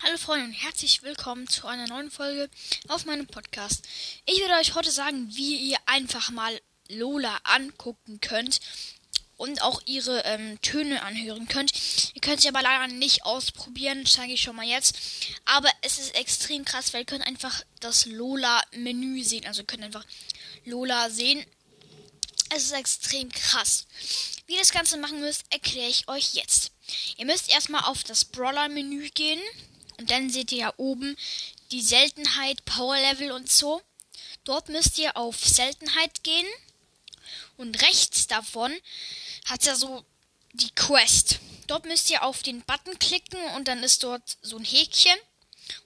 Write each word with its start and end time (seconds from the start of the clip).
Hallo 0.00 0.18
Freunde 0.18 0.44
und 0.46 0.52
herzlich 0.52 1.02
willkommen 1.02 1.48
zu 1.48 1.66
einer 1.66 1.88
neuen 1.88 2.12
Folge 2.12 2.48
auf 2.86 3.04
meinem 3.04 3.26
Podcast. 3.26 3.88
Ich 4.26 4.38
werde 4.38 4.54
euch 4.60 4.76
heute 4.76 4.92
sagen, 4.92 5.34
wie 5.34 5.70
ihr 5.70 5.78
einfach 5.86 6.30
mal 6.30 6.60
Lola 6.88 7.40
angucken 7.42 8.20
könnt 8.20 8.60
und 9.36 9.62
auch 9.62 9.80
ihre 9.86 10.20
ähm, 10.24 10.60
Töne 10.62 11.02
anhören 11.02 11.48
könnt. 11.48 11.72
Ihr 12.14 12.20
könnt 12.20 12.40
sie 12.40 12.48
aber 12.48 12.62
leider 12.62 12.88
nicht 12.88 13.24
ausprobieren, 13.24 14.06
zeige 14.06 14.34
ich 14.34 14.42
schon 14.42 14.56
mal 14.56 14.66
jetzt. 14.66 14.96
Aber 15.46 15.70
es 15.82 15.98
ist 15.98 16.14
extrem 16.14 16.64
krass, 16.64 16.92
weil 16.92 17.02
ihr 17.02 17.06
könnt 17.06 17.26
einfach 17.26 17.62
das 17.80 18.06
Lola-Menü 18.06 19.22
sehen. 19.22 19.46
Also 19.46 19.64
könnt 19.64 19.82
einfach 19.82 20.04
Lola 20.64 21.10
sehen. 21.10 21.44
Es 22.50 22.64
ist 22.64 22.72
extrem 22.72 23.30
krass. 23.30 23.86
Wie 24.46 24.54
ihr 24.54 24.60
das 24.60 24.72
Ganze 24.72 24.96
machen 24.96 25.20
müsst, 25.20 25.44
erkläre 25.50 25.90
ich 25.90 26.08
euch 26.08 26.34
jetzt. 26.34 26.72
Ihr 27.16 27.26
müsst 27.26 27.50
erstmal 27.50 27.84
auf 27.84 28.04
das 28.04 28.24
Brawler-Menü 28.24 29.10
gehen. 29.10 29.40
Und 29.98 30.10
dann 30.10 30.30
seht 30.30 30.52
ihr 30.52 30.58
ja 30.58 30.74
oben 30.76 31.16
die 31.70 31.82
Seltenheit, 31.82 32.64
Power 32.64 32.96
Level 32.96 33.32
und 33.32 33.50
so. 33.50 33.82
Dort 34.44 34.68
müsst 34.68 34.98
ihr 34.98 35.16
auf 35.16 35.44
Seltenheit 35.44 36.22
gehen. 36.22 36.46
Und 37.56 37.80
rechts 37.82 38.26
davon 38.26 38.72
hat 39.46 39.64
ja 39.64 39.74
so 39.74 40.04
die 40.52 40.70
Quest. 40.74 41.38
Dort 41.66 41.86
müsst 41.86 42.10
ihr 42.10 42.22
auf 42.22 42.42
den 42.42 42.62
Button 42.62 42.98
klicken 42.98 43.40
und 43.56 43.68
dann 43.68 43.82
ist 43.82 44.02
dort 44.02 44.36
so 44.42 44.56
ein 44.56 44.64
Häkchen. 44.64 45.18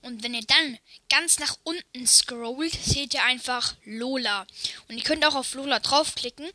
Und 0.03 0.23
wenn 0.23 0.35
ihr 0.35 0.45
dann 0.45 0.79
ganz 1.09 1.39
nach 1.39 1.57
unten 1.65 2.07
scrollt, 2.07 2.73
seht 2.73 3.15
ihr 3.15 3.25
einfach 3.25 3.75
Lola. 3.85 4.47
Und 4.89 4.97
ihr 4.97 5.03
könnt 5.03 5.25
auch 5.27 5.35
auf 5.35 5.55
Lola 5.55 5.81
draufklicken. 5.81 6.49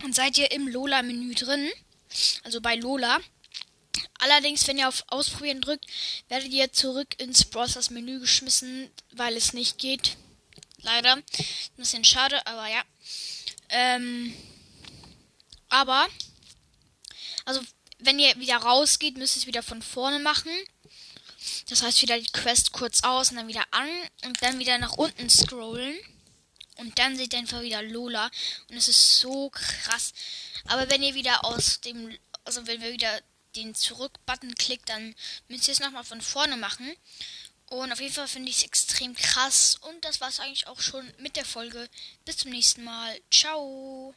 Dann 0.00 0.12
seid 0.12 0.38
ihr 0.38 0.50
im 0.52 0.68
Lola-Menü 0.68 1.34
drin. 1.34 1.70
Also 2.44 2.60
bei 2.60 2.76
Lola. 2.76 3.20
Allerdings, 4.20 4.66
wenn 4.66 4.78
ihr 4.78 4.88
auf 4.88 5.04
Ausprobieren 5.08 5.60
drückt, 5.60 5.86
werdet 6.28 6.52
ihr 6.52 6.72
zurück 6.72 7.14
ins 7.18 7.44
Browsers 7.44 7.90
Menü 7.90 8.20
geschmissen, 8.20 8.90
weil 9.12 9.36
es 9.36 9.52
nicht 9.52 9.78
geht. 9.78 10.16
Leider. 10.82 11.16
Ein 11.16 11.24
bisschen 11.76 12.04
schade, 12.04 12.46
aber 12.46 12.68
ja. 12.68 12.82
Ähm, 13.70 14.34
aber, 15.68 16.06
also, 17.44 17.60
wenn 17.98 18.18
ihr 18.18 18.38
wieder 18.38 18.56
rausgeht, 18.56 19.16
müsst 19.16 19.36
ihr 19.36 19.40
es 19.40 19.46
wieder 19.46 19.62
von 19.62 19.82
vorne 19.82 20.18
machen. 20.18 20.50
Das 21.68 21.82
heißt, 21.82 22.02
wieder 22.02 22.18
die 22.18 22.32
Quest 22.32 22.72
kurz 22.72 23.02
aus 23.02 23.30
und 23.30 23.36
dann 23.36 23.48
wieder 23.48 23.64
an 23.70 23.88
und 24.24 24.42
dann 24.42 24.58
wieder 24.58 24.78
nach 24.78 24.94
unten 24.94 25.28
scrollen. 25.30 25.98
Und 26.76 26.98
dann 26.98 27.16
seht 27.16 27.34
ihr 27.34 27.38
einfach 27.38 27.60
wieder 27.60 27.82
Lola. 27.82 28.30
Und 28.68 28.76
es 28.76 28.88
ist 28.88 29.18
so 29.18 29.50
krass. 29.50 30.12
Aber 30.66 30.88
wenn 30.90 31.02
ihr 31.02 31.14
wieder 31.14 31.44
aus 31.44 31.80
dem, 31.80 32.16
also 32.44 32.66
wenn 32.66 32.80
wir 32.80 32.92
wieder 32.92 33.20
den 33.56 33.74
Zurück-Button 33.74 34.54
klickt, 34.54 34.88
dann 34.88 35.14
müsst 35.48 35.68
ihr 35.68 35.72
es 35.72 35.80
nochmal 35.80 36.04
von 36.04 36.20
vorne 36.20 36.56
machen. 36.56 36.90
Und 37.66 37.92
auf 37.92 38.00
jeden 38.00 38.14
Fall 38.14 38.28
finde 38.28 38.50
ich 38.50 38.58
es 38.58 38.64
extrem 38.64 39.14
krass. 39.14 39.76
Und 39.82 40.04
das 40.04 40.20
war 40.20 40.28
es 40.28 40.40
eigentlich 40.40 40.66
auch 40.66 40.80
schon 40.80 41.12
mit 41.18 41.36
der 41.36 41.44
Folge. 41.44 41.88
Bis 42.24 42.38
zum 42.38 42.50
nächsten 42.50 42.82
Mal. 42.82 43.20
Ciao. 43.30 44.14